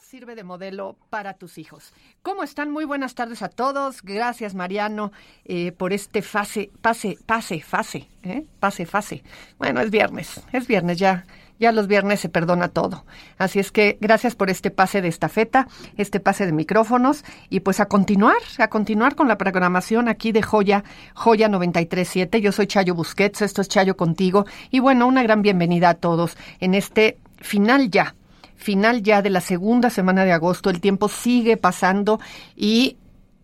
[0.00, 1.92] Sirve de modelo para tus hijos.
[2.22, 2.70] ¿Cómo están?
[2.70, 4.00] Muy buenas tardes a todos.
[4.00, 5.12] Gracias, Mariano,
[5.44, 8.46] eh, por este fase, pase, pase, fase, ¿eh?
[8.60, 9.22] pase, fase.
[9.58, 11.26] Bueno, es viernes, es viernes ya.
[11.58, 13.04] Ya los viernes se perdona todo.
[13.36, 17.80] Así es que gracias por este pase de estafeta, este pase de micrófonos y pues
[17.80, 20.82] a continuar, a continuar con la programación aquí de Joya,
[21.14, 22.40] Joya 937.
[22.40, 26.38] Yo soy Chayo Busquets, esto es Chayo contigo y bueno, una gran bienvenida a todos
[26.60, 28.14] en este final ya,
[28.56, 30.70] final ya de la segunda semana de agosto.
[30.70, 32.20] El tiempo sigue pasando
[32.56, 32.96] y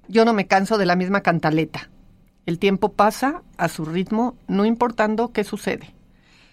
[0.08, 1.90] yo no me canso de la misma cantaleta.
[2.46, 5.94] El tiempo pasa a su ritmo, no importando qué sucede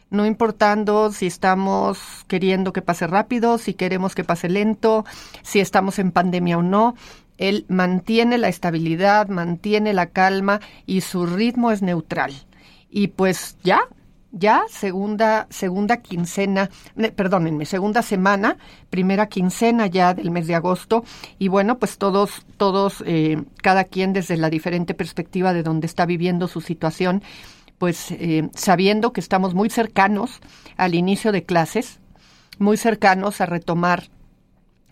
[0.09, 5.05] no importando si estamos queriendo que pase rápido, si queremos que pase lento,
[5.43, 6.95] si estamos en pandemia o no.
[7.37, 12.33] Él mantiene la estabilidad, mantiene la calma y su ritmo es neutral.
[12.89, 13.81] Y pues ya,
[14.31, 16.69] ya segunda segunda quincena,
[17.15, 18.57] perdónenme, segunda semana,
[18.89, 21.03] primera quincena ya del mes de agosto.
[21.37, 26.05] Y bueno, pues todos todos eh, cada quien desde la diferente perspectiva de donde está
[26.05, 27.23] viviendo su situación
[27.79, 30.41] pues eh, sabiendo que estamos muy cercanos
[30.77, 31.99] al inicio de clases,
[32.59, 34.09] muy cercanos a retomar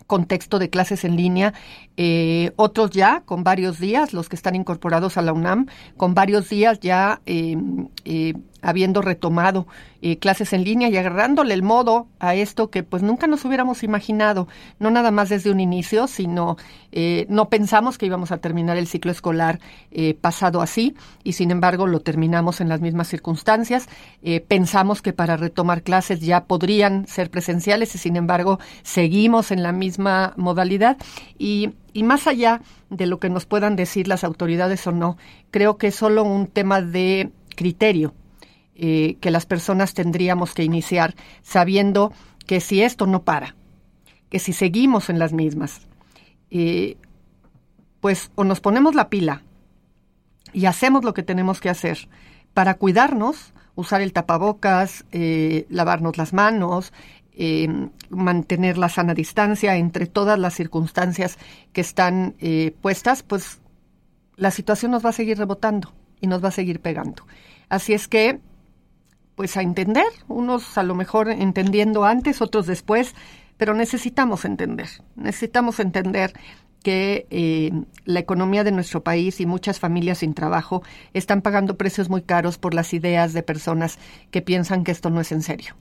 [0.06, 1.52] contexto de clases en línea,
[1.98, 5.66] eh, otros ya con varios días, los que están incorporados a la UNAM,
[5.98, 8.32] con varios días ya eh,
[8.62, 9.66] habiendo retomado
[10.00, 13.82] eh, clases en línea y agarrándole el modo a esto que pues nunca nos hubiéramos
[13.82, 14.46] imaginado,
[14.78, 16.56] no nada más desde un inicio, sino
[16.92, 19.58] eh, no pensamos que íbamos a terminar el ciclo escolar
[19.90, 23.88] eh, pasado así y sin embargo lo terminamos en las mismas circunstancias.
[24.46, 29.72] pensamos que para retomar clases ya podrían ser presenciales y sin embargo seguimos en la
[29.72, 30.96] misma modalidad
[31.38, 35.16] y, y más allá de lo que nos puedan decir las autoridades o no,
[35.50, 38.14] creo que es solo un tema de criterio
[38.80, 42.12] eh, que las personas tendríamos que iniciar sabiendo
[42.46, 43.56] que si esto no para,
[44.30, 45.88] que si seguimos en las mismas,
[46.52, 46.96] eh,
[47.98, 49.42] pues o nos ponemos la pila
[50.52, 52.08] y hacemos lo que tenemos que hacer
[52.54, 56.92] para cuidarnos, usar el tapabocas, eh, lavarnos las manos,
[58.10, 61.36] mantener la sana distancia entre todas las circunstancias
[61.72, 62.34] que están
[62.80, 63.60] puestas, pues
[64.36, 67.24] la situación nos va a seguir rebotando y nos va a seguir pegando.
[67.68, 68.40] Así es que
[69.38, 73.14] pues a entender, unos a lo mejor entendiendo antes, otros después,
[73.56, 76.32] pero necesitamos entender, necesitamos entender
[76.82, 77.70] que eh,
[78.04, 80.82] la economía de nuestro país y muchas familias sin trabajo
[81.14, 84.00] están pagando precios muy caros por las ideas de personas
[84.32, 85.76] que piensan que esto no es en serio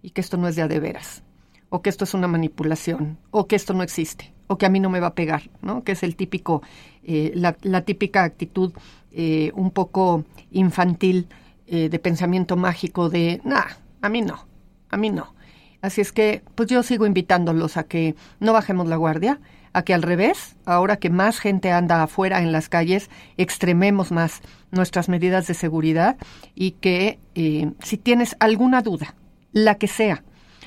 [0.00, 1.22] y que esto no es de a de veras
[1.68, 4.80] o que esto es una manipulación o que esto no existe o que a mí
[4.80, 5.84] no me va a pegar, ¿no?
[5.84, 6.62] Que es el típico,
[7.04, 8.72] eh, la, la, típica actitud
[9.10, 11.26] eh, un poco infantil
[11.74, 13.64] eh, de pensamiento mágico de, nah,
[14.02, 14.46] a mí no,
[14.90, 15.34] a mí no.
[15.80, 19.40] Así es que, pues yo sigo invitándolos a que no bajemos la guardia,
[19.72, 24.42] a que al revés, ahora que más gente anda afuera en las calles, extrememos más
[24.70, 26.18] nuestras medidas de seguridad
[26.54, 29.14] y que eh, si tienes alguna duda,
[29.52, 30.24] la que sea,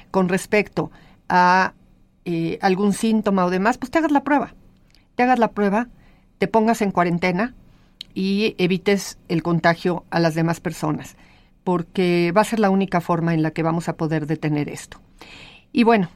[0.10, 0.90] con respecto
[1.30, 1.74] a
[2.26, 4.56] eh, algún síntoma o demás, pues te hagas la prueba.
[5.14, 5.88] Te hagas la prueba,
[6.40, 7.54] te pongas en cuarentena,
[8.16, 11.18] y evites el contagio a las demás personas,
[11.64, 15.00] porque va a ser la única forma en la que vamos a poder detener esto.
[15.72, 16.10] Y bueno,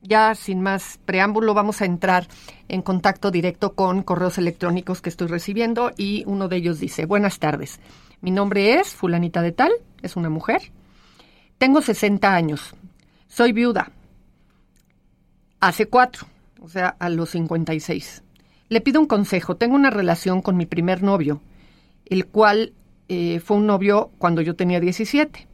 [0.00, 2.26] ya sin más preámbulo, vamos a entrar
[2.68, 7.38] en contacto directo con correos electrónicos que estoy recibiendo y uno de ellos dice, buenas
[7.38, 7.78] tardes,
[8.22, 9.72] mi nombre es fulanita de tal,
[10.02, 10.72] es una mujer,
[11.58, 12.74] tengo 60 años,
[13.26, 13.92] soy viuda,
[15.60, 16.26] hace cuatro,
[16.60, 18.22] o sea, a los 56.
[18.68, 19.56] Le pido un consejo.
[19.56, 21.40] Tengo una relación con mi primer novio,
[22.04, 22.72] el cual
[23.08, 25.46] eh, fue un novio cuando yo tenía 17.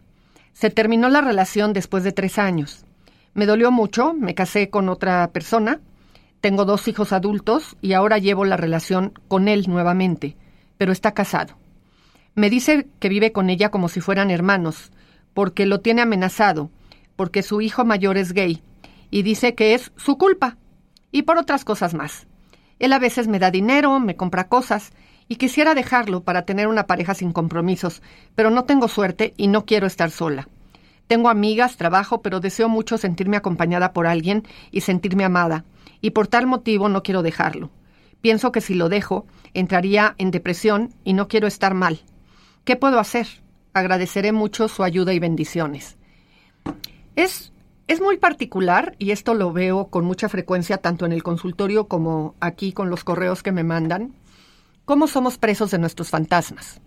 [0.52, 2.84] Se terminó la relación después de tres años.
[3.34, 5.80] Me dolió mucho, me casé con otra persona,
[6.40, 10.36] tengo dos hijos adultos y ahora llevo la relación con él nuevamente,
[10.76, 11.54] pero está casado.
[12.34, 14.92] Me dice que vive con ella como si fueran hermanos,
[15.34, 16.70] porque lo tiene amenazado,
[17.16, 18.62] porque su hijo mayor es gay,
[19.10, 20.56] y dice que es su culpa,
[21.10, 22.26] y por otras cosas más.
[22.84, 24.92] Él a veces me da dinero, me compra cosas,
[25.26, 28.02] y quisiera dejarlo para tener una pareja sin compromisos,
[28.34, 30.50] pero no tengo suerte y no quiero estar sola.
[31.06, 35.64] Tengo amigas, trabajo, pero deseo mucho sentirme acompañada por alguien y sentirme amada,
[36.02, 37.70] y por tal motivo no quiero dejarlo.
[38.20, 42.00] Pienso que si lo dejo, entraría en depresión y no quiero estar mal.
[42.64, 43.26] ¿Qué puedo hacer?
[43.72, 45.96] Agradeceré mucho su ayuda y bendiciones.
[47.16, 47.50] Es,
[47.86, 52.34] es muy particular y esto lo veo con mucha frecuencia tanto en el consultorio como
[52.40, 54.14] aquí con los correos que me mandan.
[54.84, 56.80] ¿Cómo somos presos de nuestros fantasmas?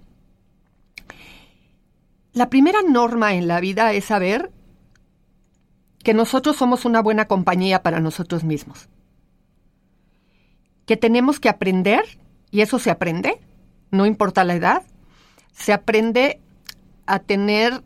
[2.33, 4.51] La primera norma en la vida es saber
[6.03, 8.87] que nosotros somos una buena compañía para nosotros mismos.
[10.85, 12.03] Que tenemos que aprender,
[12.49, 13.41] y eso se aprende,
[13.91, 14.83] no importa la edad,
[15.51, 16.39] se aprende
[17.07, 17.83] a tener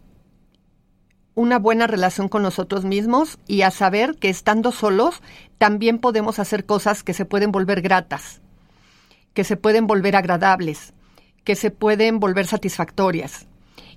[1.35, 5.21] una buena relación con nosotros mismos y a saber que estando solos
[5.57, 8.41] también podemos hacer cosas que se pueden volver gratas,
[9.33, 10.93] que se pueden volver agradables,
[11.43, 13.47] que se pueden volver satisfactorias.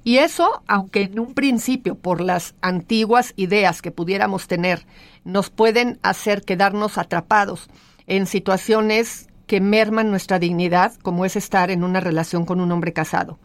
[0.04, 4.86] Y eso, aunque en un principio por las antiguas ideas que pudiéramos tener,
[5.24, 7.68] nos pueden hacer quedarnos atrapados
[8.06, 12.92] en situaciones que merman nuestra dignidad, como es estar en una relación con un hombre
[12.92, 13.38] casado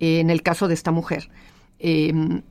[0.00, 1.28] en el caso de esta mujer.
[1.78, 2.42] Em,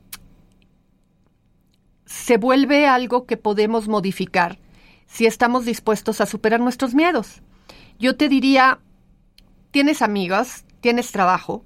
[2.10, 4.58] se vuelve algo que podemos modificar
[5.06, 7.40] si estamos dispuestos a superar nuestros miedos.
[8.00, 8.80] Yo te diría,
[9.70, 11.64] tienes amigas, tienes trabajo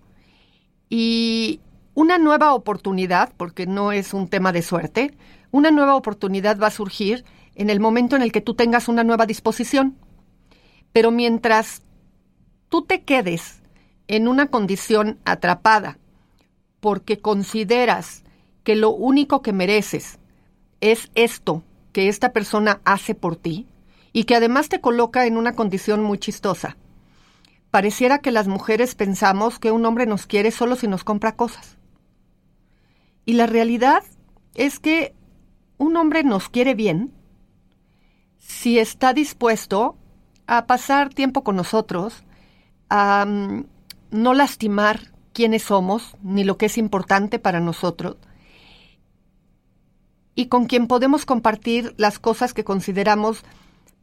[0.90, 1.60] y
[1.94, 5.16] una nueva oportunidad, porque no es un tema de suerte,
[5.50, 7.24] una nueva oportunidad va a surgir
[7.54, 9.96] en el momento en el que tú tengas una nueva disposición.
[10.92, 11.80] Pero mientras
[12.68, 13.62] tú te quedes
[14.08, 15.96] en una condición atrapada
[16.80, 18.24] porque consideras
[18.62, 20.18] que lo único que mereces
[20.84, 23.66] es esto que esta persona hace por ti
[24.12, 26.76] y que además te coloca en una condición muy chistosa.
[27.70, 31.78] Pareciera que las mujeres pensamos que un hombre nos quiere solo si nos compra cosas.
[33.24, 34.02] Y la realidad
[34.54, 35.14] es que
[35.78, 37.14] un hombre nos quiere bien
[38.38, 39.96] si está dispuesto
[40.46, 42.24] a pasar tiempo con nosotros,
[42.90, 43.64] a mm,
[44.10, 48.18] no lastimar quiénes somos ni lo que es importante para nosotros
[50.34, 53.42] y con quien podemos compartir las cosas que consideramos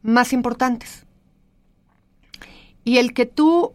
[0.02, 1.06] más importantes.
[2.84, 3.74] Y el que tú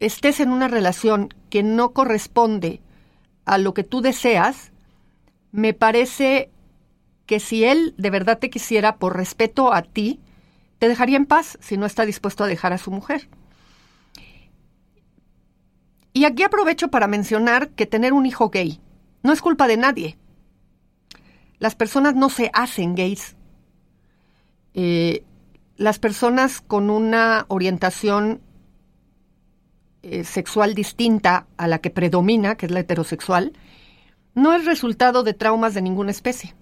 [0.00, 2.80] estés en una relación que no corresponde
[3.44, 4.72] a lo que tú deseas,
[5.52, 6.50] me parece
[7.26, 10.20] que si él de verdad te quisiera por respeto a ti,
[10.78, 13.28] te dejaría en paz si no está dispuesto a dejar a su mujer.
[16.12, 18.80] Y aquí aprovecho para mencionar que tener un hijo gay
[19.22, 20.18] no es culpa de nadie.
[21.62, 23.36] Las personas no se hacen gays.
[24.74, 25.22] Eh,
[25.76, 28.40] las personas con una orientación
[30.02, 33.52] eh, sexual distinta a la que predomina, que es la heterosexual,
[34.34, 36.56] no es resultado de traumas de ninguna especie.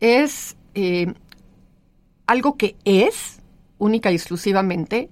[0.00, 1.12] Es eh,
[2.26, 3.42] algo que es,
[3.76, 5.10] única y exclusivamente,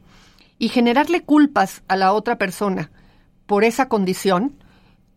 [0.59, 2.90] y generarle culpas a la otra persona
[3.45, 4.57] por esa condición,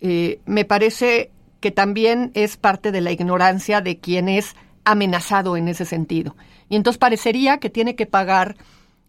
[0.01, 1.31] me parece
[1.63, 4.53] que también es parte de la ignorancia de quien es
[4.83, 6.35] amenazado en ese sentido.
[6.67, 8.57] Y entonces parecería que tiene que pagar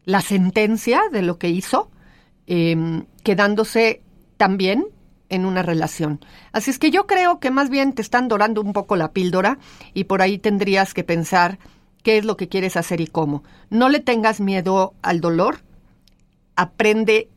[0.04, 1.90] la sentencia de lo que hizo,
[2.46, 4.02] em, quedándose
[4.36, 4.86] también
[5.30, 6.20] en una relación.
[6.52, 9.58] Así es que yo creo que más bien te están dorando un poco la píldora
[9.92, 11.58] y por ahí tendrías que pensar
[12.04, 13.42] qué es lo que quieres hacer y cómo.
[13.68, 15.58] No le tengas miedo al dolor,
[16.54, 17.28] aprende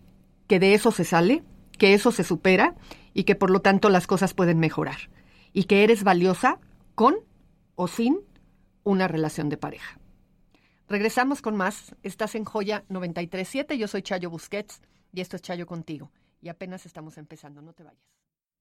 [0.46, 1.42] que de eso se sale,
[1.80, 2.76] que eso se supera
[3.18, 5.10] y que por lo tanto las cosas pueden mejorar
[5.52, 6.60] y que eres valiosa
[6.94, 7.16] con
[7.74, 8.20] o sin
[8.84, 10.00] una relación de pareja.
[10.88, 11.96] Regresamos con más.
[12.04, 13.76] Estás en Joya 937.
[13.80, 16.12] Yo soy Chayo Busquets y esto es Chayo contigo.
[16.44, 18.06] Y apenas estamos empezando, no te vayas.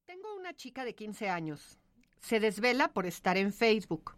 [0.06, 1.78] Tengo una chica de 15 años.
[2.18, 4.14] Se desvela por estar en Facebook.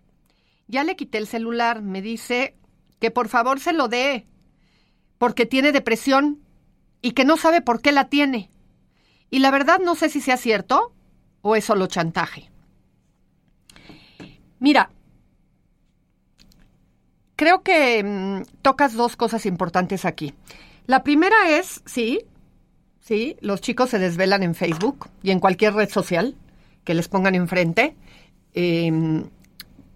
[0.68, 1.82] Ya le quité el celular.
[1.82, 2.56] Me dice
[3.00, 4.24] que por favor se lo dé
[5.18, 6.44] porque tiene depresión
[7.02, 8.52] y que no sabe por qué la tiene.
[9.30, 10.92] Y la verdad no sé si sea cierto
[11.42, 12.50] o es solo chantaje.
[14.58, 14.90] Mira,
[17.36, 20.34] creo que mm, tocas dos cosas importantes aquí.
[20.86, 22.20] La primera es, sí,
[23.00, 26.34] sí, los chicos se desvelan en Facebook y en cualquier red social
[26.84, 27.94] que les pongan enfrente.
[28.54, 29.24] Em,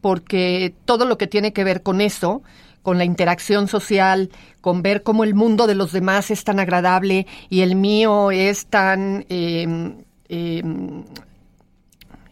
[0.03, 2.43] porque todo lo que tiene que ver con eso,
[2.83, 7.27] con la interacción social, con ver cómo el mundo de los demás es tan agradable
[7.49, 9.25] y el mío es tan...
[9.29, 9.99] Em,
[10.29, 11.05] em,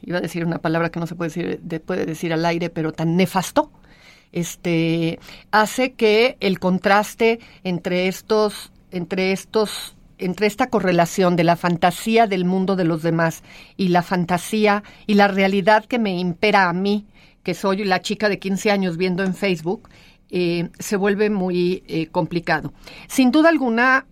[0.02, 2.92] iba a decir una palabra que no se puede decir, puede decir al aire, pero
[2.92, 3.71] tan nefasto,
[4.33, 5.19] este,
[5.50, 12.45] hace que el contraste entre estos, entre estos entre esta correlación de la fantasía del
[12.45, 13.42] mundo de los demás
[13.78, 17.07] y la fantasía y la realidad que me impera a mí,
[17.42, 19.88] que soy la chica de 15 años viendo en Facebook,
[20.30, 22.72] eh, se vuelve muy eh, complicado.
[23.08, 24.06] Sin duda alguna,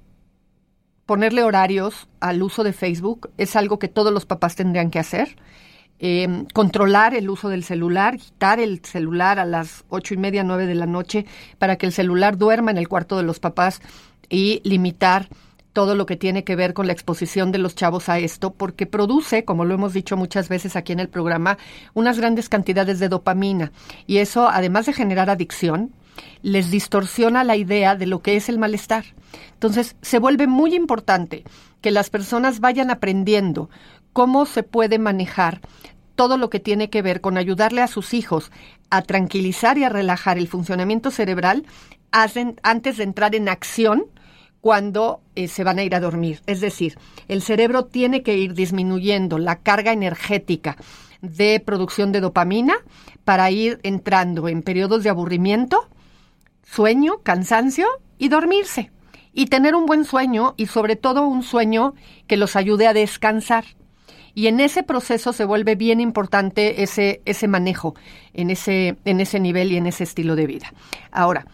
[1.07, 5.37] ponerle horarios al uso de Facebook es algo que todos los papás tendrían que hacer.
[6.01, 10.67] Eh, controlar el uso del celular, quitar el celular a las ocho y media, nueve
[10.67, 11.27] de la noche
[11.59, 13.81] para que el celular duerma en el cuarto de los papás
[14.29, 15.29] y limitar
[15.73, 18.87] todo lo que tiene que ver con la exposición de los chavos a esto, porque
[18.87, 21.57] produce, como lo hemos dicho muchas veces aquí en el programa,
[21.95, 23.71] unas grandes cantidades de dopamina.
[24.07, 25.93] Y eso, además de generar adicción,
[26.43, 29.05] les distorsiona la idea de lo que es el malestar.
[29.55, 31.45] Entonces, se vuelve muy importante
[31.81, 33.71] que las personas vayan aprendiendo
[34.13, 35.61] cómo se puede manejar
[36.15, 38.51] todo lo que tiene que ver con ayudarle a sus hijos
[38.91, 41.65] a tranquilizar y a relajar el funcionamiento cerebral
[42.11, 44.07] antes de entrar en acción
[44.61, 46.41] cuando eh, se van a ir a dormir.
[46.47, 46.99] Es decir,
[47.29, 50.77] el cerebro tiene que ir disminuyendo la carga energética
[51.21, 52.75] de producción de dopamina
[53.25, 55.89] para ir entrando en periodos de aburrimiento,
[56.71, 57.87] sueño, cansancio
[58.19, 58.91] y dormirse.
[59.33, 61.95] Y tener un buen sueño y sobre todo un sueño
[62.27, 63.65] que los ayude a descansar.
[64.35, 67.95] Y en ese proceso se vuelve bien importante ese, ese manejo
[68.33, 70.73] en ese, en ese nivel y en ese estilo de vida.
[71.11, 71.47] Ahora,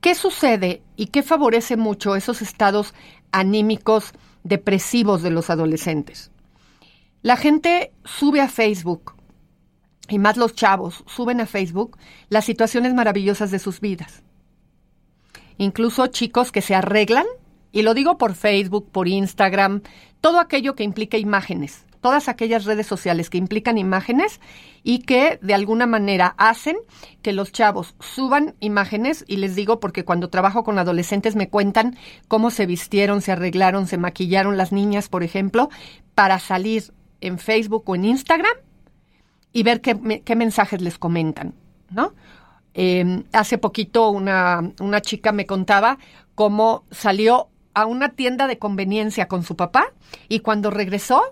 [0.00, 2.94] ¿Qué sucede y qué favorece mucho esos estados
[3.32, 6.30] anímicos depresivos de los adolescentes?
[7.20, 9.14] La gente sube a Facebook,
[10.10, 11.96] y más los chavos suben a Facebook
[12.28, 14.22] las situaciones maravillosas de sus vidas.
[15.56, 17.26] Incluso chicos que se arreglan,
[17.72, 19.82] y lo digo por Facebook, por Instagram,
[20.20, 24.40] todo aquello que implica imágenes todas aquellas redes sociales que implican imágenes
[24.82, 26.76] y que de alguna manera hacen
[27.22, 31.96] que los chavos suban imágenes y les digo porque cuando trabajo con adolescentes me cuentan
[32.28, 35.68] cómo se vistieron, se arreglaron, se maquillaron las niñas, por ejemplo,
[36.14, 38.56] para salir en Facebook o en Instagram
[39.52, 41.54] y ver qué, qué mensajes les comentan,
[41.90, 42.14] ¿no?
[42.72, 45.98] Em, hace poquito una, una chica me contaba
[46.34, 49.92] cómo salió a una tienda de conveniencia con su papá
[50.28, 51.22] y cuando regresó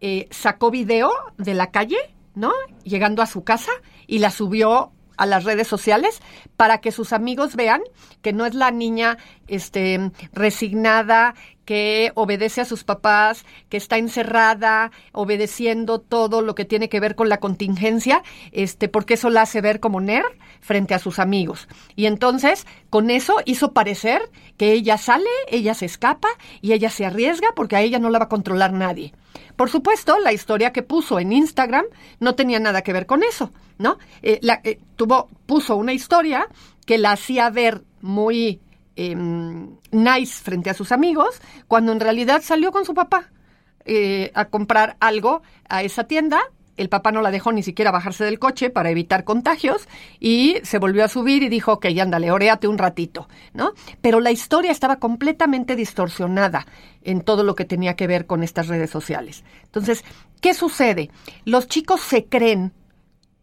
[0.00, 1.98] eh, sacó video de la calle,
[2.34, 2.50] ¿no?
[2.82, 3.70] Llegando a su casa
[4.06, 6.20] y la subió a las redes sociales
[6.56, 7.82] para que sus amigos vean
[8.22, 14.90] que no es la niña este resignada que obedece a sus papás, que está encerrada,
[15.12, 19.60] obedeciendo todo lo que tiene que ver con la contingencia, este porque eso la hace
[19.60, 21.68] ver como nerd frente a sus amigos.
[21.96, 24.22] Y entonces, con eso hizo parecer
[24.56, 26.28] que ella sale, ella se escapa
[26.62, 29.12] y ella se arriesga porque a ella no la va a controlar nadie.
[29.56, 31.84] Por supuesto, la historia que puso en Instagram
[32.20, 33.98] no tenía nada que ver con eso, ¿no?
[34.22, 36.46] Eh, la, eh, tuvo, puso una historia
[36.86, 38.60] que la hacía ver muy
[38.96, 43.30] em, nice frente a sus amigos, cuando en realidad salió con su papá
[43.84, 46.40] eh, a comprar algo a esa tienda
[46.76, 49.88] el papá no la dejó ni siquiera bajarse del coche para evitar contagios
[50.20, 53.72] y se volvió a subir y dijo, ok, ándale, oréate un ratito, ¿no?
[54.00, 56.66] Pero la historia estaba completamente distorsionada
[57.02, 59.44] en todo lo que tenía que ver con estas redes sociales.
[59.64, 60.04] Entonces,
[60.40, 61.10] ¿qué sucede?
[61.44, 62.72] Los chicos se creen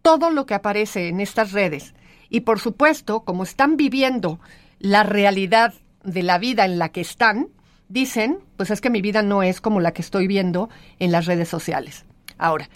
[0.02, 1.94] todo lo que aparece en estas redes
[2.30, 4.40] y por supuesto, como están viviendo
[4.80, 7.50] la realidad de la vida en la que están,
[7.90, 10.70] dicen, pues es que mi vida no es como la que estoy viendo
[11.00, 12.06] en las redes sociales.
[12.38, 12.70] Ahora,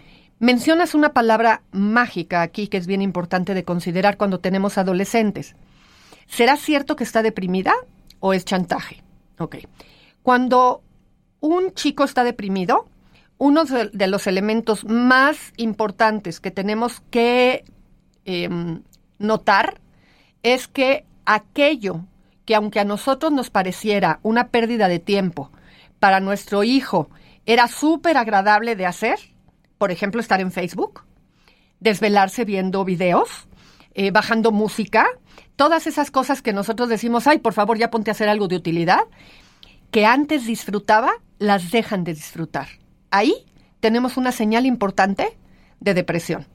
[0.43, 5.55] Mencionas una palabra mágica aquí que es bien importante de considerar cuando tenemos adolescentes.
[6.27, 7.73] ¿Será cierto que está deprimida
[8.19, 9.03] o es chantaje?
[9.39, 9.55] Ok.
[10.21, 10.81] Cuando
[11.39, 12.89] un chico está deprimido,
[13.37, 17.63] uno de los elementos más importantes que tenemos que
[18.25, 18.81] em,
[19.19, 19.79] notar
[20.43, 22.03] es que aquello
[22.43, 25.51] que aunque a nosotros nos pareciera una pérdida de tiempo,
[26.01, 27.07] para nuestro hijo
[27.45, 29.32] era súper agradable de hacer,
[29.83, 31.01] por ejemplo, estar en Facebook,
[31.81, 33.49] desvelarse viendo videos,
[33.95, 35.05] eh, bajando música,
[35.57, 38.55] todas esas cosas que nosotros decimos, ay, por favor, ya ponte a hacer algo de
[38.55, 39.01] utilidad,
[39.91, 42.69] que antes disfrutaba, las dejan de disfrutar.
[43.11, 43.45] Ahí
[43.81, 45.37] tenemos una señal importante
[45.81, 46.47] de depresión.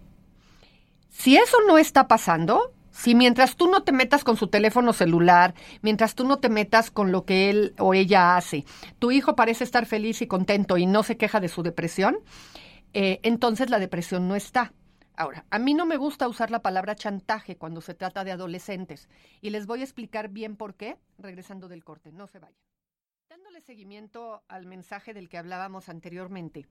[1.11, 5.52] Si eso no está pasando, si mientras tú no te metas con su teléfono celular,
[5.82, 8.64] mientras tú no te metas con lo que él o ella hace,
[8.99, 12.16] tu hijo parece estar feliz y contento y no se queja de su depresión,
[12.92, 14.73] eh, entonces la depresión no está.
[15.16, 19.09] Ahora, a mí no me gusta usar la palabra chantaje cuando se trata de adolescentes
[19.40, 22.12] y les voy a explicar bien por qué regresando del corte.
[22.12, 22.57] No se vayan.
[23.28, 26.66] Dándole seguimiento al mensaje del que hablábamos anteriormente.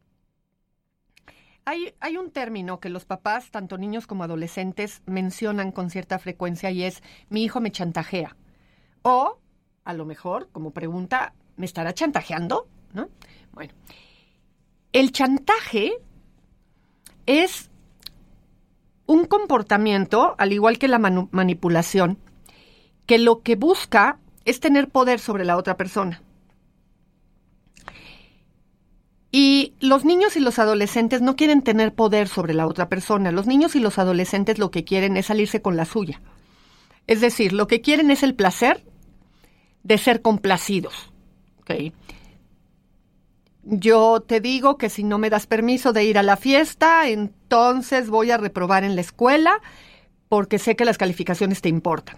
[1.66, 6.84] Hay, un término que los papás, tanto niños como adolescentes, mencionan con cierta frecuencia y
[6.84, 8.38] es mi hijo me chantajea.
[9.02, 9.38] O,
[9.84, 12.70] a lo mejor, como pregunta, ¿me estará chantajeando?
[12.94, 13.10] ¿No?
[13.52, 13.74] Bueno,
[14.94, 15.98] el chantaje
[17.28, 17.70] es
[19.06, 22.18] un comportamiento, al igual que la manipulación,
[23.06, 26.22] que lo que busca es tener poder sobre la otra persona.
[29.32, 33.32] Y los niños y los adolescentes no quieren tener poder sobre la otra persona.
[33.32, 36.22] Los niños y los adolescentes lo que quieren es salirse con la suya.
[37.08, 38.84] Es decir, lo que quieren es el placer
[39.84, 41.12] de ser complacidos.
[43.70, 48.10] Yo te digo que si no me das permiso de ir a la fiesta, entonces
[48.10, 49.62] voy a reprobar en la escuela
[50.30, 52.16] porque sé que las calificaciones te importan.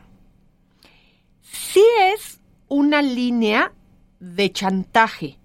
[1.42, 3.74] Sí es una línea
[4.20, 5.40] de chantaje,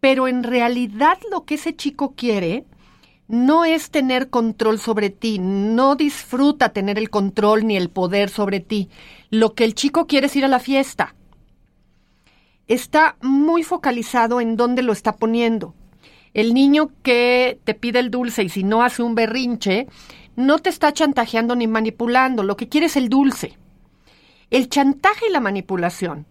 [0.00, 2.66] pero en realidad lo que ese chico quiere
[3.26, 8.60] no es tener control sobre ti, no disfruta tener el control ni el poder sobre
[8.60, 8.90] ti.
[9.30, 11.14] Lo que el chico quiere es ir a la fiesta
[12.68, 15.74] está muy focalizado en dónde lo está poniendo.
[16.32, 19.86] El niño que te pide el dulce y si no hace un berrinche,
[20.36, 23.56] no te está chantajeando ni manipulando, lo que quiere es el dulce.
[24.50, 26.26] El chantaje y la manipulación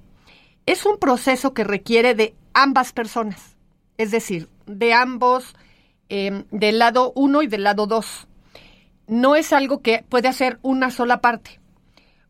[0.65, 3.55] es un proceso que requiere de ambas personas,
[3.97, 5.55] es decir, de ambos,
[6.09, 8.27] em, del lado uno y del lado dos.
[9.07, 11.59] No es algo que puede hacer una sola parte.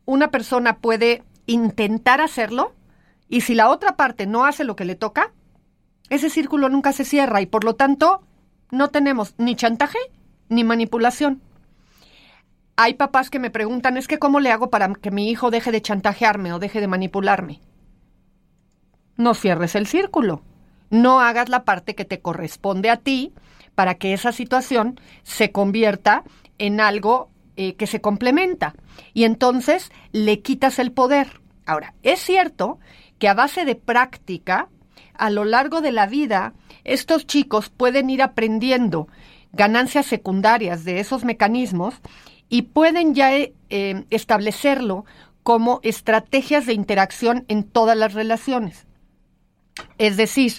[0.06, 2.74] Una persona puede intentar hacerlo,
[3.34, 5.34] y si la otra parte no hace lo que le toca,
[6.12, 8.22] ese círculo nunca se cierra y por lo tanto
[8.70, 9.98] no tenemos ni chantaje
[10.50, 11.42] ni manipulación.
[12.76, 15.72] Hay papás que me preguntan, es que ¿cómo le hago para que mi hijo deje
[15.72, 17.60] de chantajearme o deje de manipularme?
[19.18, 20.44] No cierres el círculo.
[20.92, 23.34] No hagas la parte que te corresponde a ti
[23.74, 26.24] para que esa situación se convierta
[26.60, 28.76] en algo eh, que se complementa.
[29.16, 31.42] Y entonces le quitas el poder.
[31.66, 32.78] Ahora, es cierto
[33.24, 34.68] que a base de práctica,
[35.14, 36.52] a lo largo de la vida,
[36.84, 39.08] estos chicos pueden ir aprendiendo
[39.54, 41.96] ganancias secundarias de esos mecanismos
[42.50, 43.54] y pueden ya eh,
[44.10, 45.06] establecerlo
[45.42, 48.88] como estrategias de interacción en todas las relaciones.
[49.98, 50.56] Es decir,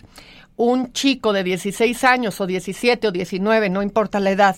[0.57, 4.57] un chico de 16 años o 17 o 19, no importa la edad,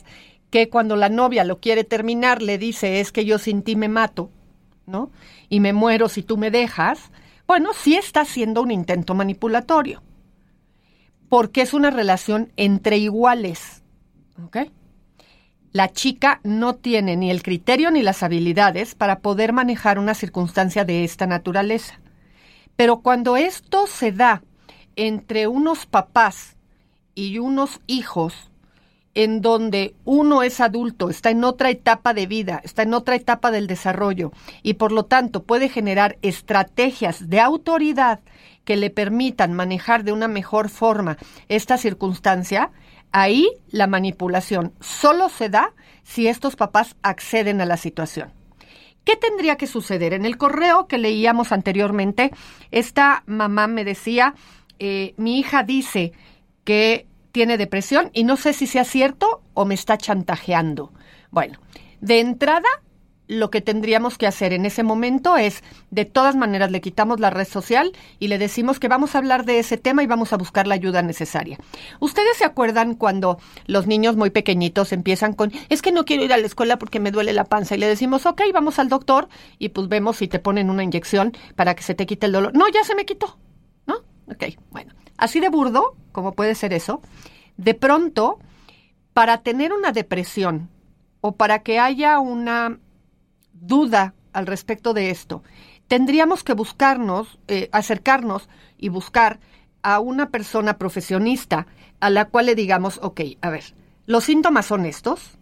[0.50, 3.88] que cuando la novia lo quiere terminar le dice es que yo sin ti me
[3.88, 4.30] mato,
[4.86, 5.10] ¿no?
[5.48, 7.10] Y me muero si tú me dejas,
[7.46, 10.02] bueno, sí está haciendo un intento manipulatorio,
[11.28, 13.82] porque es una relación entre iguales.
[14.44, 14.58] ¿Ok?
[15.72, 20.84] La chica no tiene ni el criterio ni las habilidades para poder manejar una circunstancia
[20.84, 22.00] de esta naturaleza.
[22.76, 24.42] Pero cuando esto se da
[24.96, 26.56] entre unos papás
[27.14, 28.50] y unos hijos,
[29.16, 33.50] en donde uno es adulto, está en otra etapa de vida, está en otra etapa
[33.50, 34.30] del desarrollo
[34.62, 38.20] y por lo tanto puede generar estrategias de autoridad
[38.66, 41.16] que le permitan manejar de una mejor forma
[41.48, 42.72] esta circunstancia,
[43.10, 48.34] ahí la manipulación solo se da si estos papás acceden a la situación.
[49.04, 50.12] ¿Qué tendría que suceder?
[50.12, 52.32] En el correo que leíamos anteriormente,
[52.70, 54.34] esta mamá me decía,
[54.78, 56.12] eh, mi hija dice
[56.64, 60.90] que tiene depresión y no sé si sea cierto o me está chantajeando.
[61.30, 61.58] Bueno,
[62.00, 62.66] de entrada,
[63.28, 67.28] lo que tendríamos que hacer en ese momento es, de todas maneras, le quitamos la
[67.28, 70.38] red social y le decimos que vamos a hablar de ese tema y vamos a
[70.38, 71.58] buscar la ayuda necesaria.
[72.00, 76.32] ¿Ustedes se acuerdan cuando los niños muy pequeñitos empiezan con, es que no quiero ir
[76.32, 79.28] a la escuela porque me duele la panza y le decimos, ok, vamos al doctor
[79.58, 82.56] y pues vemos si te ponen una inyección para que se te quite el dolor?
[82.56, 83.36] No, ya se me quitó,
[83.86, 83.96] ¿no?
[84.26, 84.94] Ok, bueno.
[85.16, 87.00] Así de burdo, como puede ser eso,
[87.56, 88.38] de pronto,
[89.12, 90.68] para tener una depresión
[91.20, 92.78] o para que haya una
[93.52, 95.42] duda al respecto de esto,
[95.88, 99.40] tendríamos que buscarnos, eh, acercarnos y buscar
[99.82, 101.66] a una persona profesionista
[102.00, 103.64] a la cual le digamos, ok, a ver,
[104.04, 105.38] los síntomas son estos,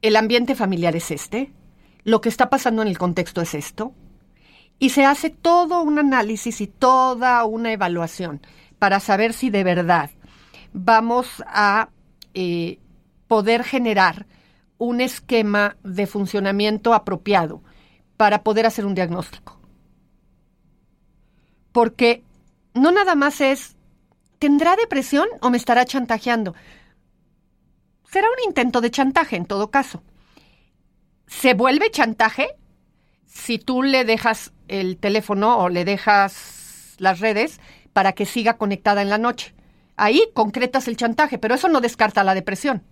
[0.00, 1.52] el ambiente familiar es este,
[2.04, 3.92] lo que está pasando en el contexto es esto,
[4.78, 8.40] y se hace todo un análisis y toda una evaluación
[8.78, 10.10] para saber si de verdad
[10.72, 11.88] vamos a
[12.34, 12.78] eh,
[13.28, 14.26] poder generar
[14.78, 17.62] un esquema de funcionamiento apropiado
[18.16, 19.58] para poder hacer un diagnóstico.
[21.72, 22.22] Porque
[22.74, 23.76] no nada más es,
[24.38, 26.54] ¿tendrá depresión o me estará chantajeando?
[28.14, 30.04] será un intento de chantaje en todo caso.
[31.26, 32.46] Se vuelve chantaje
[33.34, 37.60] si tú le dejas el teléfono o le dejas las redes
[37.92, 39.54] para que siga conectada en la noche.
[39.96, 42.82] Ahí concretas el chantaje, pero eso no descarta la depresión.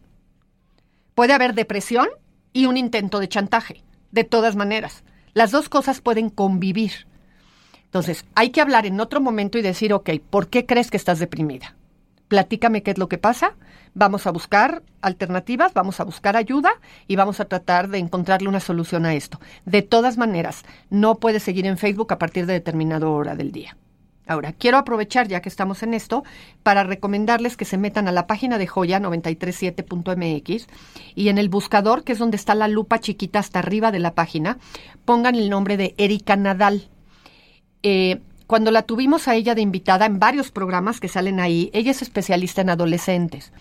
[1.14, 2.08] Puede haber depresión
[2.52, 5.04] y un intento de chantaje, de todas maneras.
[5.32, 7.06] Las dos cosas pueden convivir.
[7.84, 11.18] Entonces, hay que hablar en otro momento y decir, ok, ¿por qué crees que estás
[11.18, 11.76] deprimida?
[12.32, 13.56] Platícame qué es lo que pasa.
[13.92, 18.58] Vamos a buscar alternativas, vamos a buscar ayuda y vamos a tratar de encontrarle una
[18.58, 19.38] solución a esto.
[19.66, 23.76] De todas maneras, no puedes seguir en Facebook a partir de determinada hora del día.
[24.26, 26.24] Ahora, quiero aprovechar, ya que estamos en esto,
[26.62, 30.68] para recomendarles que se metan a la página de Joya 937.mx
[31.14, 34.14] y en el buscador, que es donde está la lupa chiquita hasta arriba de la
[34.14, 34.56] página,
[35.04, 36.88] pongan el nombre de Erika Nadal.
[37.82, 41.90] Eh, cuando la tuvimos a ella de invitada en varios programas que salen ahí, ella
[41.90, 43.52] es especialista en adolescentes.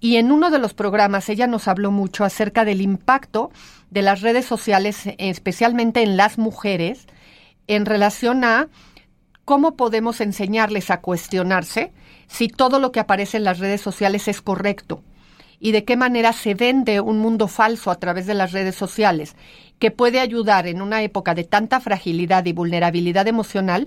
[0.00, 3.50] Y en uno de los programas ella nos habló mucho acerca del impacto
[3.90, 7.06] de las redes sociales, especialmente en las mujeres,
[7.66, 8.68] en relación a
[9.44, 11.92] ¿cómo podemos enseñarles a cuestionarse
[12.26, 15.02] si todo lo que aparece en las redes sociales es correcto?
[15.60, 19.34] ¿Y de qué manera se vende un mundo falso a través de las redes sociales
[19.78, 23.86] que puede ayudar en una época de tanta fragilidad y vulnerabilidad emocional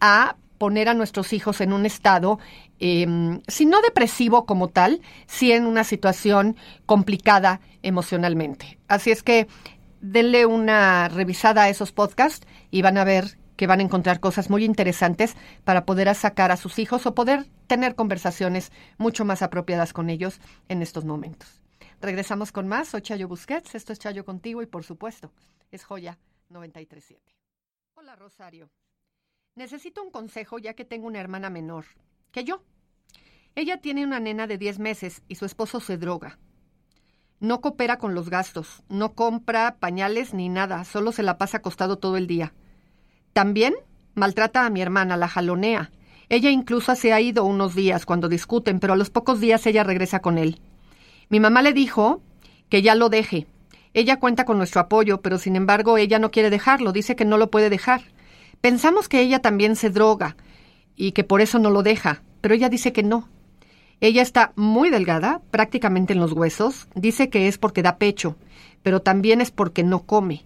[0.00, 2.38] a poner a nuestros hijos en un estado,
[2.80, 6.54] em, si no depresivo como tal, si en una situación
[6.84, 8.78] complicada emocionalmente.
[8.86, 9.46] Así es que
[10.02, 14.48] denle una revisada a esos podcasts y van a ver que van a encontrar cosas
[14.48, 19.92] muy interesantes para poder sacar a sus hijos o poder tener conversaciones mucho más apropiadas
[19.92, 21.60] con ellos en estos momentos.
[22.00, 22.88] Regresamos con más.
[22.88, 23.74] Soy Chayo Busquets.
[23.74, 25.30] Esto es Chayo contigo y por supuesto
[25.70, 26.18] es Joya
[26.48, 27.36] 937.
[27.96, 28.70] Hola Rosario.
[29.56, 31.84] Necesito un consejo ya que tengo una hermana menor
[32.32, 32.62] que yo.
[33.56, 36.38] Ella tiene una nena de 10 meses y su esposo se droga.
[37.40, 41.98] No coopera con los gastos, no compra pañales ni nada, solo se la pasa acostado
[41.98, 42.54] todo el día.
[43.32, 43.74] También
[44.14, 45.90] maltrata a mi hermana, la jalonea.
[46.28, 49.84] Ella incluso se ha ido unos días cuando discuten, pero a los pocos días ella
[49.84, 50.60] regresa con él.
[51.28, 52.22] Mi mamá le dijo
[52.68, 53.46] que ya lo deje.
[53.94, 57.38] Ella cuenta con nuestro apoyo, pero sin embargo ella no quiere dejarlo, dice que no
[57.38, 58.02] lo puede dejar.
[58.60, 60.36] Pensamos que ella también se droga
[60.94, 63.28] y que por eso no lo deja, pero ella dice que no.
[64.00, 68.36] Ella está muy delgada, prácticamente en los huesos, dice que es porque da pecho,
[68.82, 70.44] pero también es porque no come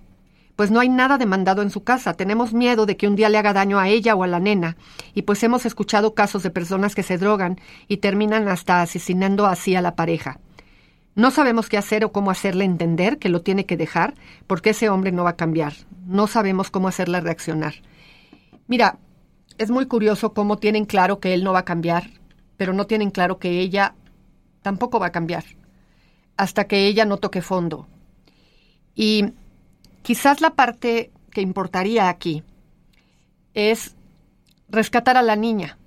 [0.57, 2.15] pues no hay nada demandado en su casa.
[2.15, 4.77] Tenemos miedo de que un día le haga daño a ella o a la nena,
[5.15, 9.75] y pues hemos escuchado casos de personas que se drogan y terminan hasta asesinando así
[9.75, 10.39] a la pareja.
[11.17, 14.15] No sabemos qué hacer o cómo hacerle entender que lo tiene que dejar,
[14.47, 15.75] porque ese hombre no va a cambiar.
[16.07, 17.75] No sabemos cómo hacerle reaccionar.
[18.67, 18.99] Mira,
[19.59, 22.11] es muy curioso cómo tienen claro que él no va a cambiar,
[22.57, 23.95] pero no tienen claro que ella
[24.63, 25.45] tampoco va a cambiar,
[26.37, 27.87] hasta que ella no toque fondo.
[28.97, 29.33] Y
[30.05, 32.43] Quizás la parte que importaría aquí
[33.55, 33.97] es
[34.69, 35.79] rescatar a la niña.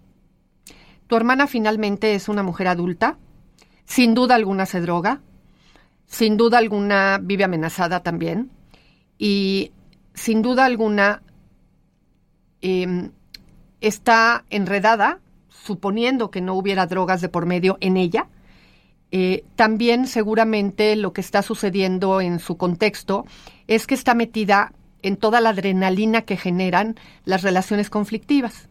[1.06, 3.19] Tu hermana finalmente es una mujer adulta,
[3.86, 5.21] sin duda alguna se droga,
[6.08, 8.49] sin duda alguna vive amenazada también
[9.19, 9.71] y
[10.15, 11.21] sin duda alguna
[12.62, 13.12] em,
[13.82, 18.30] está enredada, suponiendo que no hubiera drogas de por medio en ella.
[19.12, 23.26] Eh, también seguramente lo que está sucediendo en su contexto
[23.67, 28.67] es que está metida en toda la adrenalina que generan las relaciones conflictivas.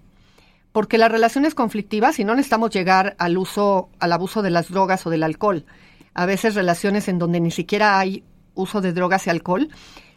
[0.73, 5.07] Porque las relaciones conflictivas, si no necesitamos llegar al uso, al abuso de las drogas
[5.07, 5.65] o del alcohol,
[6.13, 9.69] a veces relaciones en donde ni siquiera hay uso de drogas y alcohol,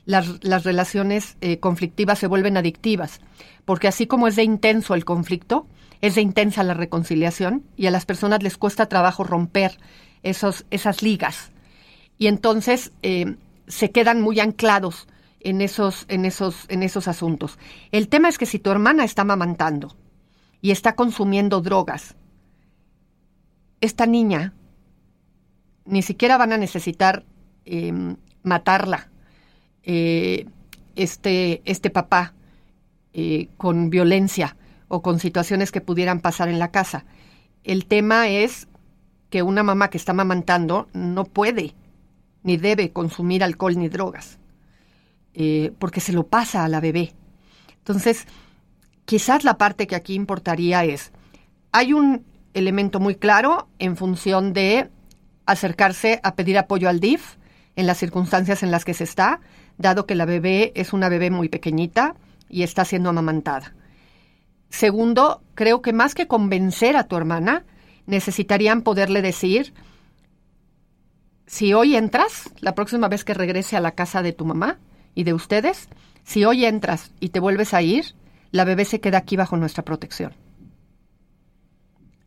[0.05, 3.21] las, las relaciones eh, conflictivas se vuelven adictivas.
[3.63, 5.67] Porque así como es de intenso el conflicto,
[6.01, 9.77] es de intensa la reconciliación y a las personas les cuesta trabajo romper
[10.23, 11.51] esos, esas ligas.
[12.17, 13.35] Y entonces eh,
[13.67, 15.07] se quedan muy anclados
[15.39, 17.57] en esos, en, esos, en esos asuntos.
[17.91, 19.95] El tema es que si tu hermana está mamantando
[20.61, 22.15] y está consumiendo drogas,
[23.81, 24.53] esta niña
[25.85, 27.23] ni siquiera van a necesitar
[27.65, 29.09] em, matarla,
[29.83, 30.45] eh,
[30.95, 32.33] este, este papá,
[33.13, 34.55] eh, con violencia
[34.87, 37.05] o con situaciones que pudieran pasar en la casa.
[37.63, 38.67] El tema es
[39.29, 41.75] que una mamá que está mamantando no puede
[42.43, 44.39] ni debe consumir alcohol ni drogas,
[45.33, 47.13] eh, porque se lo pasa a la bebé.
[47.77, 48.25] Entonces,
[49.05, 51.11] quizás la parte que aquí importaría es,
[51.71, 54.89] hay un elemento muy claro en función de
[55.45, 57.37] acercarse a pedir apoyo al DIF
[57.75, 59.41] en las circunstancias en las que se está,
[59.77, 62.15] dado que la bebé es una bebé muy pequeñita
[62.49, 63.73] y está siendo amamantada.
[64.69, 67.65] Segundo, creo que más que convencer a tu hermana,
[68.09, 69.73] necesitarían poderle decir,
[71.45, 74.79] si hoy entras, la próxima vez que regrese a la casa de tu mamá
[75.15, 75.89] y de ustedes,
[76.23, 78.15] si hoy entras y te vuelves a ir,
[78.51, 80.33] la bebé se queda aquí bajo nuestra protección.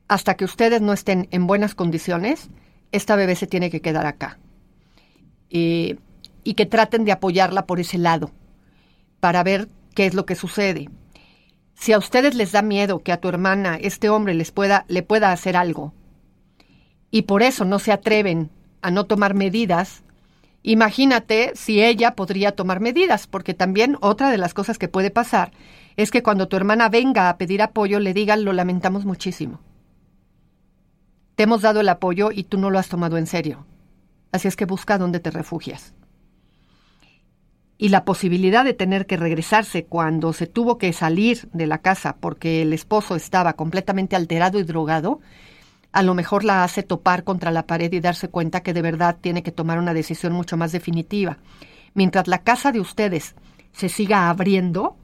[0.08, 2.48] Hasta que ustedes no estén en buenas condiciones,
[2.90, 4.38] esta bebé se tiene que quedar acá.
[6.44, 8.32] y que traten de apoyarla por ese lado,
[9.20, 10.88] para ver qué es lo que sucede.
[11.82, 15.02] Si a ustedes les da miedo que a tu hermana este hombre les pueda, le
[15.02, 15.92] pueda hacer algo,
[17.10, 18.50] y por eso no se atreven
[18.82, 20.04] a no tomar medidas,
[20.62, 25.50] imagínate si ella podría tomar medidas, porque también otra de las cosas que puede pasar
[25.96, 29.58] es que cuando tu hermana venga a pedir apoyo le digan lo lamentamos muchísimo.
[31.34, 33.66] Te hemos dado el apoyo y tú no lo has tomado en serio.
[34.30, 35.94] Así es que busca dónde te refugias.
[37.82, 42.14] Y la posibilidad de tener que regresarse cuando se tuvo que salir de la casa
[42.20, 45.18] porque el esposo estaba completamente alterado y drogado,
[45.90, 49.16] a lo mejor la hace topar contra la pared y darse cuenta que de verdad
[49.20, 51.38] tiene que tomar una decisión mucho más definitiva.
[51.92, 53.34] Mientras la casa de ustedes
[53.72, 54.96] se siga abriendo,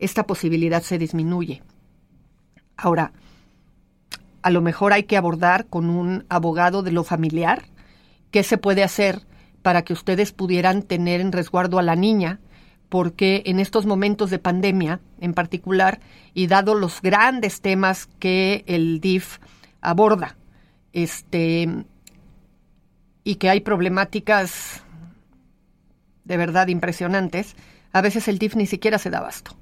[0.00, 1.62] esta posibilidad se disminuye.
[2.76, 3.12] Ahora,
[4.42, 7.62] a lo mejor hay que abordar con un abogado de lo familiar
[8.32, 9.20] qué se puede hacer
[9.64, 12.38] para que ustedes pudieran tener en resguardo a la niña,
[12.90, 16.00] porque en estos momentos de pandemia en particular,
[16.34, 19.38] y dado los grandes temas que el DIF
[19.80, 20.36] aborda,
[20.92, 21.86] este,
[23.24, 24.82] y que hay problemáticas
[26.24, 27.56] de verdad impresionantes,
[27.94, 29.56] a veces el DIF ni siquiera se da abasto.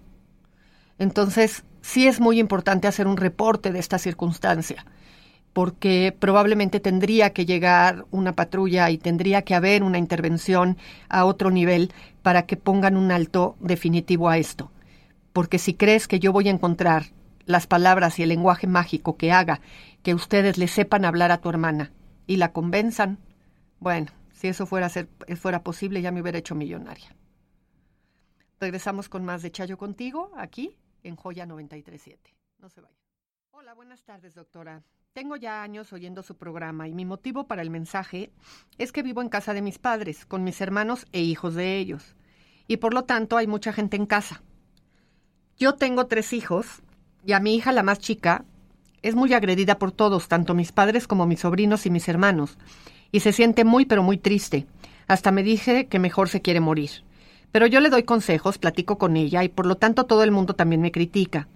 [0.99, 4.85] Entonces, sí es muy importante hacer un reporte de esta circunstancia,
[5.53, 11.51] porque probablemente tendría que llegar una patrulla y tendría que haber una intervención a otro
[11.51, 14.71] nivel para que pongan un alto definitivo a esto.
[15.33, 17.07] Porque si crees que yo voy a encontrar
[17.45, 19.61] las palabras y el lenguaje mágico que haga
[20.03, 21.93] que ustedes le sepan hablar a tu hermana
[22.27, 23.19] y la convenzan,
[23.79, 27.15] bueno, si eso fuera, ser, fuera posible ya me hubiera hecho millonaria.
[28.59, 32.35] Regresamos con más de Chayo contigo, aquí en Joya 937.
[32.59, 32.97] No se vayan.
[33.51, 34.83] Hola, buenas tardes, doctora.
[35.15, 38.31] Tengo ya años oyendo su programa y mi motivo para el mensaje
[38.79, 42.17] es que vivo en casa de mis padres, con mis hermanos e hijos de ellos,
[42.67, 44.43] y por lo tanto hay mucha gente en casa.
[45.59, 46.81] Yo tengo tres hijos
[47.27, 48.47] y a mi hija, la más chica,
[49.03, 52.57] es muy agredida por todos, tanto mis padres como mis sobrinos y mis hermanos,
[53.11, 54.67] y se siente muy pero muy triste.
[55.09, 56.91] Hasta me dije que mejor se quiere morir.
[57.51, 60.55] Pero yo le doy consejos, platico con ella y por lo tanto todo el mundo
[60.55, 61.49] también me critica,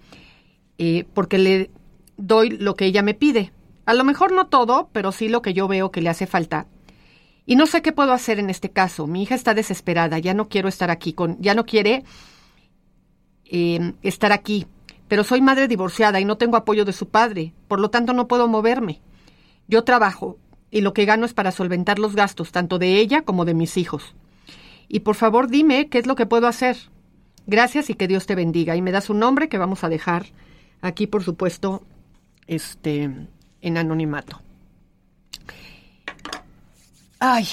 [0.77, 1.71] eh, porque le
[2.17, 3.53] doy lo que ella me pide.
[3.85, 6.67] A lo mejor no todo, pero sí lo que yo veo que le hace falta.
[7.45, 9.07] Y no sé qué puedo hacer en este caso.
[9.07, 12.05] Mi hija está desesperada, ya no quiero estar aquí con, ya no quiere
[13.45, 14.67] eh, estar aquí
[15.09, 18.29] pero soy madre divorciada y no tengo apoyo de su padre, por lo tanto no
[18.29, 19.01] puedo moverme.
[19.69, 20.39] Yo trabajo
[20.71, 23.77] y lo que gano es para solventar los gastos, tanto de ella como de mis
[23.77, 24.15] hijos.
[24.89, 26.77] Y por favor dime qué es lo que puedo hacer.
[27.47, 28.75] Gracias y que Dios te bendiga.
[28.77, 30.27] Y me das un nombre que vamos a dejar
[30.81, 31.83] aquí, por supuesto,
[32.47, 33.11] este,
[33.61, 34.41] en anonimato.
[37.19, 37.47] Ay.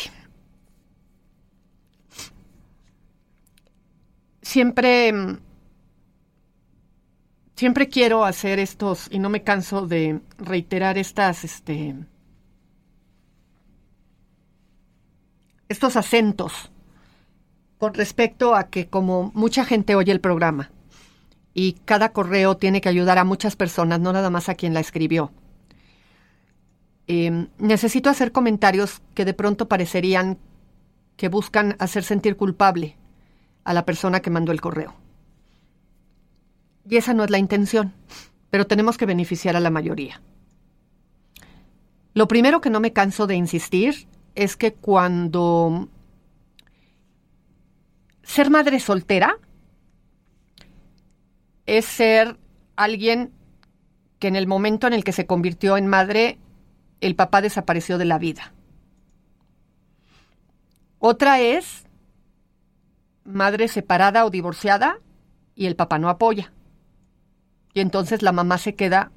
[4.41, 5.39] Siempre
[7.55, 11.95] siempre quiero hacer estos, y no me canso de reiterar estas, este,
[15.69, 16.71] estos acentos
[17.77, 20.71] con respecto a que como mucha gente oye el programa
[21.53, 24.79] y cada correo tiene que ayudar a muchas personas, no nada más a quien la
[24.79, 25.31] escribió.
[27.07, 30.37] Em, necesito hacer comentarios que de pronto parecerían
[31.17, 32.97] que buscan hacer sentir culpable
[33.63, 34.95] a la persona que mandó el correo.
[36.89, 37.93] Y esa no es la intención,
[38.49, 40.21] pero tenemos que beneficiar a la mayoría.
[42.13, 45.89] Lo primero que no me canso de insistir es que cuando
[48.23, 49.37] ser madre soltera
[51.65, 52.37] es ser
[52.75, 53.31] alguien
[54.19, 56.37] que en el momento en el que se convirtió en madre,
[57.01, 58.53] el papá desapareció de la vida.
[60.99, 61.85] Otra es
[63.25, 64.99] madre separada o divorciada
[65.55, 66.51] y el papá no apoya
[67.73, 69.11] y entonces la mamá se queda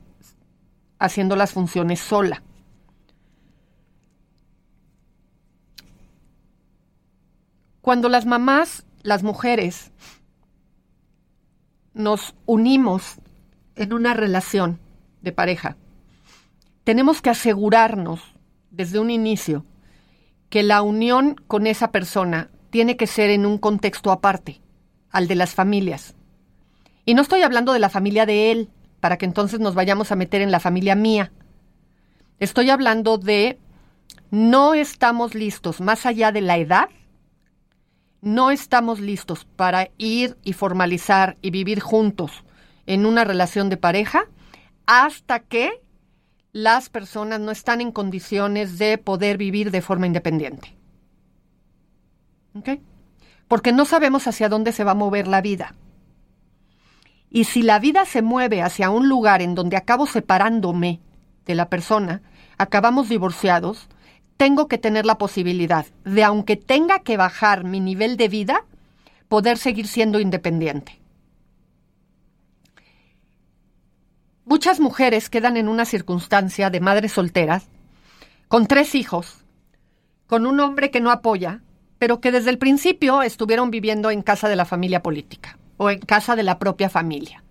[0.98, 2.42] haciendo las funciones sola.
[7.82, 9.92] Cuando las mamás, las mujeres,
[11.96, 13.16] nos unimos
[13.74, 14.78] en una relación
[15.22, 15.76] de pareja,
[16.84, 18.20] tenemos que asegurarnos
[18.70, 19.64] desde un inicio
[20.50, 24.60] que la unión con esa persona tiene que ser en un contexto aparte,
[25.10, 26.14] al de las familias.
[27.06, 30.16] Y no estoy hablando de la familia de él, para que entonces nos vayamos a
[30.16, 31.32] meter en la familia mía.
[32.38, 33.58] Estoy hablando de
[34.30, 36.88] no estamos listos, más allá de la edad,
[38.26, 42.42] no estamos listos para ir y formalizar y vivir juntos
[42.86, 44.24] en una relación de pareja
[44.84, 45.80] hasta que
[46.50, 50.74] las personas no están en condiciones de poder vivir de forma independiente.
[52.56, 52.80] ¿Ok?
[53.46, 55.76] Porque no sabemos hacia dónde se va a mover la vida.
[57.30, 61.00] Y si la vida se mueve hacia un lugar en donde acabo separándome
[61.44, 62.22] de la persona,
[62.58, 63.88] acabamos divorciados,
[64.36, 68.64] tengo que tener la posibilidad de, aunque tenga que bajar mi nivel de vida,
[69.28, 71.00] poder seguir siendo independiente.
[74.44, 77.66] Muchas mujeres quedan en una circunstancia de madres solteras,
[78.46, 79.44] con tres hijos,
[80.28, 81.62] con un hombre que no apoya,
[81.98, 85.98] pero que desde el principio estuvieron viviendo en casa de la familia política o en
[85.98, 87.42] casa de la propia familia.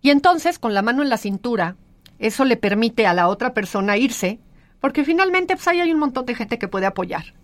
[0.00, 1.76] Y entonces, con la mano en la cintura,
[2.18, 4.38] eso le permite a la otra persona irse
[4.82, 7.34] porque finalmente pues, ahí hay un montón de gente que puede apoyar.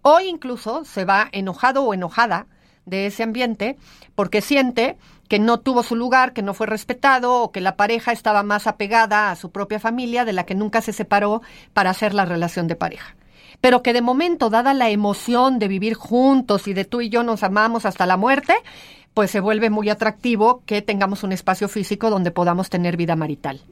[0.00, 2.46] O incluso se va enojado o enojada
[2.86, 3.76] de ese ambiente
[4.14, 4.96] porque siente
[5.28, 8.68] que no tuvo su lugar, que no fue respetado o que la pareja estaba más
[8.68, 12.68] apegada a su propia familia de la que nunca se separó para hacer la relación
[12.68, 13.16] de pareja.
[13.60, 17.24] Pero que de momento, dada la emoción de vivir juntos y de tú y yo
[17.24, 18.54] nos amamos hasta la muerte,
[19.14, 23.62] pues se vuelve muy atractivo que tengamos un espacio físico donde podamos tener vida marital.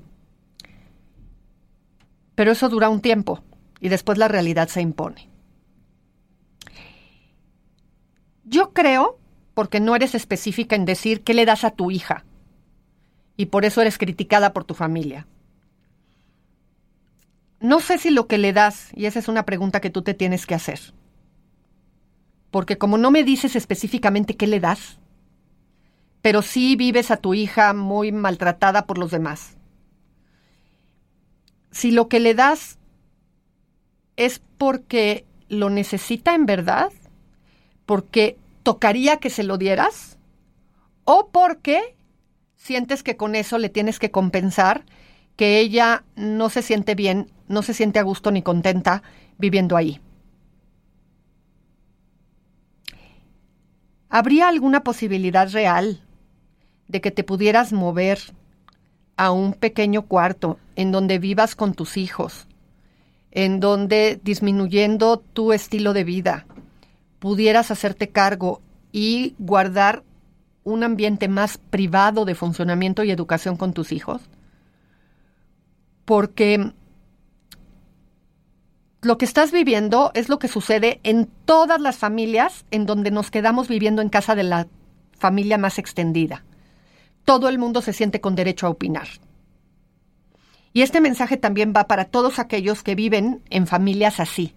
[2.35, 3.42] Pero eso dura un tiempo
[3.81, 5.29] y después la realidad se impone.
[8.45, 9.18] Yo creo,
[9.55, 12.25] porque no eres específica en decir qué le das a tu hija,
[13.37, 15.27] y por eso eres criticada por tu familia.
[17.61, 20.14] No sé si lo que le das, y esa es una pregunta que tú te
[20.14, 20.81] tienes que hacer,
[22.51, 24.99] porque como no me dices específicamente qué le das,
[26.21, 29.57] pero sí vives a tu hija muy maltratada por los demás,
[31.73, 32.79] si lo que le das
[34.17, 36.93] es porque lo necesita en verdad,
[37.87, 40.19] porque tocaría que se lo dieras,
[41.05, 41.97] o porque
[42.57, 44.85] sientes que con eso le tienes que compensar
[45.37, 49.03] que ella no se siente bien, no se siente a gusto ni contenta
[49.39, 50.01] viviendo ahí.
[54.09, 56.03] ¿Habría alguna posibilidad real
[56.87, 58.21] de que te pudieras mover
[59.16, 62.46] a un pequeño cuarto en donde vivas con tus hijos,
[63.31, 66.46] en donde disminuyendo tu estilo de vida
[67.18, 70.03] pudieras hacerte cargo y guardar
[70.64, 74.20] un ambiente más privado de funcionamiento y educación con tus hijos?
[76.05, 76.72] Porque
[79.03, 83.31] lo que estás viviendo es lo que sucede en todas las familias en donde nos
[83.31, 84.66] quedamos viviendo en casa de la
[85.16, 86.44] familia más extendida
[87.25, 89.09] todo el mundo se siente con derecho a opinar.
[90.73, 94.55] Y este mensaje también va para todos aquellos que viven en familias así.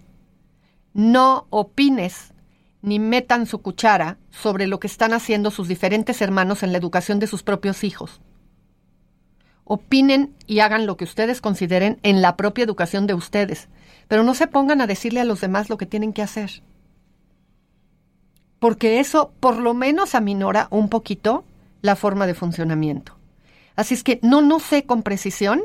[0.94, 2.34] No opines
[2.82, 7.20] ni metan su cuchara sobre lo que están haciendo sus diferentes hermanos en la educación
[7.20, 8.22] de sus propios hijos.
[9.64, 13.68] Opinen y hagan lo que ustedes consideren en la propia educación de ustedes,
[14.08, 16.62] pero no se pongan a decirle a los demás lo que tienen que hacer.
[18.60, 21.44] Porque eso por lo menos aminora un poquito
[21.82, 23.18] la forma de funcionamiento.
[23.76, 25.62] Así es que no, no sé con precisión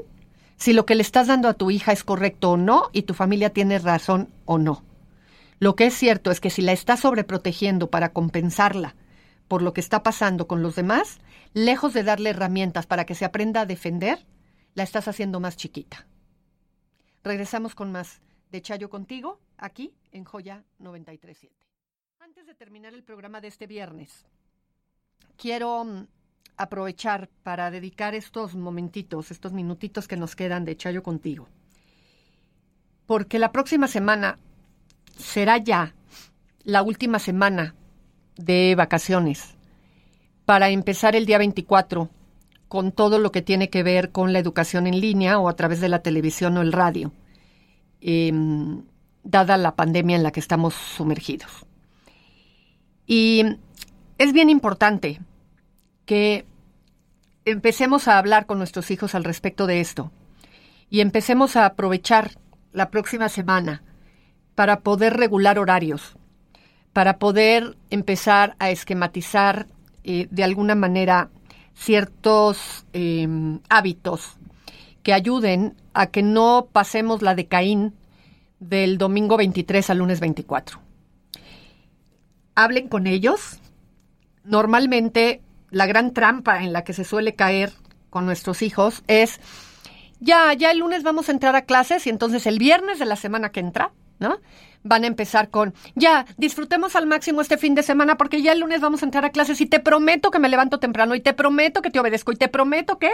[0.57, 3.15] si lo que le estás dando a tu hija es correcto o no y tu
[3.15, 4.85] familia tiene razón o no.
[5.59, 8.95] Lo que es cierto es que si la estás sobreprotegiendo para compensarla
[9.49, 11.19] por lo que está pasando con los demás,
[11.55, 14.27] lejos de darle herramientas para que se aprenda a defender,
[14.75, 16.07] la estás haciendo más chiquita.
[17.25, 18.21] Regresamos con más
[18.51, 21.55] de Chayo contigo, aquí en Joya 937.
[22.21, 24.27] Antes de terminar el programa de este viernes,
[25.37, 26.07] quiero mm,
[26.57, 31.49] aprovechar para dedicar estos momentitos, estos minutitos que nos quedan de Chayo contigo.
[33.07, 34.39] Porque la próxima semana
[35.17, 35.95] será ya
[36.65, 37.75] la última semana
[38.37, 39.57] de vacaciones
[40.45, 42.11] para empezar el día 24
[42.69, 45.81] con todo lo que tiene que ver con la educación en línea o a través
[45.81, 47.13] de la televisión o el radio,
[48.01, 48.83] em,
[49.25, 51.67] dada la pandemia en la que estamos sumergidos.
[53.07, 53.45] Y
[54.21, 55.19] es bien importante
[56.05, 56.45] que
[57.47, 60.13] empecemos a hablar con nuestros hijos al respecto de esto
[60.91, 62.33] y empecemos a aprovechar
[62.75, 63.83] la próxima semana
[64.55, 66.19] para poder regular horarios,
[66.93, 69.67] para poder empezar a esquematizar
[70.05, 71.31] eh, de alguna manera
[71.73, 74.37] ciertos em, hábitos
[75.03, 77.95] que ayuden a que no pasemos la de Caín
[78.59, 80.79] del domingo 23 al lunes 24.
[82.55, 83.60] Hablen con ellos,
[84.45, 87.73] Normalmente la gran trampa en la que se suele caer
[88.11, 89.41] con nuestros hijos es
[90.21, 93.17] ya, ya el lunes vamos a entrar a clases y entonces el viernes de la
[93.17, 94.39] semana que entra, ¿no?
[94.83, 98.61] Van a empezar con, ya, disfrutemos al máximo este fin de semana porque ya el
[98.61, 101.35] lunes vamos a entrar a clases y te prometo que me levanto temprano y te
[101.35, 103.11] prometo que te obedezco y te prometo que,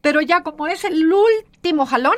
[0.00, 2.16] pero ya como es el último jalón,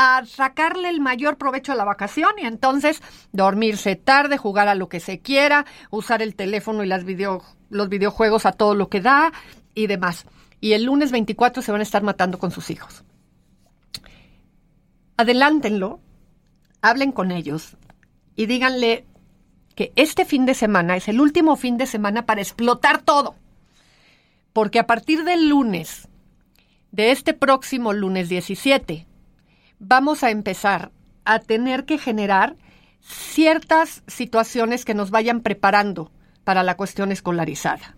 [0.00, 4.88] a sacarle el mayor provecho a la vacación y entonces dormirse tarde, jugar a lo
[4.88, 9.00] que se quiera, usar el teléfono y las video, los videojuegos a todo lo que
[9.00, 9.32] da
[9.74, 10.24] y demás.
[10.60, 13.02] Y el lunes 24 se van a estar matando con sus hijos.
[15.16, 15.98] Adelántenlo,
[16.80, 17.76] hablen con ellos
[18.36, 19.04] y díganle
[19.74, 23.34] que este fin de semana es el último fin de semana para explotar todo.
[24.52, 26.06] Porque a partir del lunes,
[26.92, 29.07] de este próximo lunes 17,
[29.78, 30.92] vamos a empezar
[31.24, 32.56] a tener que generar
[33.00, 36.10] ciertas situaciones que nos vayan preparando
[36.44, 37.96] para la cuestión escolarizada.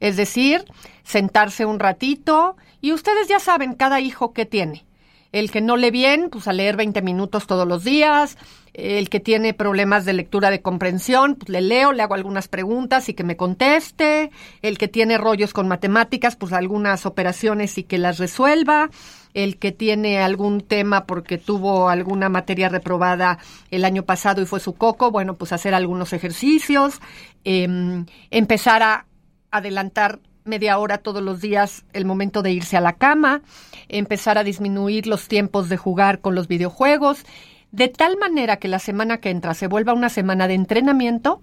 [0.00, 0.64] Es decir,
[1.04, 4.84] sentarse un ratito y ustedes ya saben cada hijo que tiene.
[5.30, 8.36] El que no lee bien, pues a leer 20 minutos todos los días.
[8.74, 13.08] El que tiene problemas de lectura de comprensión, pues le leo, le hago algunas preguntas
[13.08, 14.30] y que me conteste.
[14.60, 18.90] El que tiene rollos con matemáticas, pues algunas operaciones y que las resuelva
[19.34, 23.38] el que tiene algún tema porque tuvo alguna materia reprobada
[23.70, 27.00] el año pasado y fue su coco, bueno, pues hacer algunos ejercicios,
[27.44, 29.06] em, empezar a
[29.50, 33.42] adelantar media hora todos los días el momento de irse a la cama,
[33.88, 37.24] empezar a disminuir los tiempos de jugar con los videojuegos,
[37.70, 41.40] de tal manera que la semana que entra se vuelva una semana de entrenamiento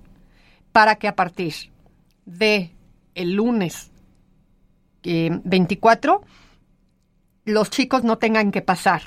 [0.72, 1.54] para que a partir
[2.26, 2.72] de
[3.16, 3.92] el lunes
[5.04, 6.26] 24 eh,
[7.50, 9.02] los chicos no tengan que pasar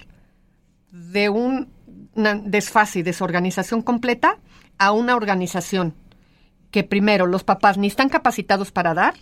[0.91, 1.69] de un,
[2.45, 4.39] desfase y desorganización completa
[4.79, 5.95] a una organización
[6.71, 9.15] que primero los papás ni están capacitados para dar,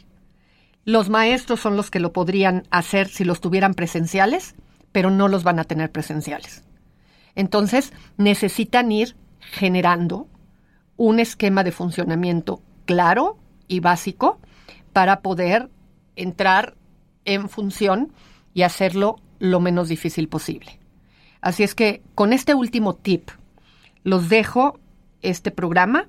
[0.85, 4.55] los maestros son los que lo podrían hacer si los tuvieran presenciales,
[4.93, 6.65] pero no los van a tener presenciales.
[7.35, 10.29] Entonces, necesitan ir generando
[10.97, 14.41] un esquema de funcionamiento claro y básico
[14.93, 15.71] para poder
[16.17, 16.75] entrar
[17.25, 18.13] en función
[18.55, 20.79] y hacerlo lo menos difícil posible.
[21.41, 23.31] Así es que con este último tip,
[24.05, 24.79] los dejo
[25.23, 26.07] este programa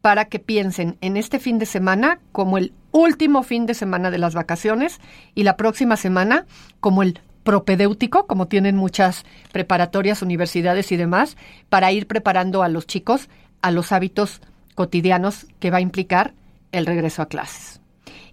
[0.00, 4.18] para que piensen en este fin de semana como el último fin de semana de
[4.18, 5.00] las vacaciones
[5.34, 6.46] y la próxima semana
[6.80, 11.36] como el propedéutico, como tienen muchas preparatorias, universidades y demás,
[11.68, 13.28] para ir preparando a los chicos
[13.62, 14.40] a los hábitos
[14.74, 16.34] cotidianos que va a implicar
[16.72, 17.77] el regreso a clases.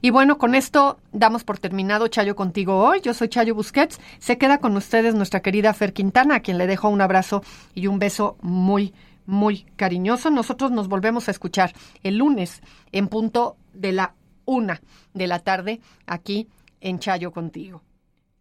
[0.05, 3.01] Y bueno, con esto damos por terminado Chayo contigo hoy.
[3.01, 3.99] Yo soy Chayo Busquets.
[4.19, 7.41] Se queda con ustedes nuestra querida Fer Quintana, a quien le dejo un abrazo
[7.73, 8.93] y un beso muy,
[9.25, 10.29] muy cariñoso.
[10.29, 14.13] Nosotros nos volvemos a escuchar el lunes en punto de la
[14.45, 14.79] una
[15.15, 16.49] de la tarde aquí
[16.81, 17.81] en Chayo contigo.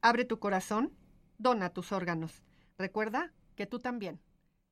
[0.02, 0.92] Abre tu corazón,
[1.38, 2.42] dona tus órganos.
[2.76, 4.20] Recuerda que tú también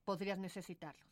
[0.04, 1.11] podrías necesitarlos.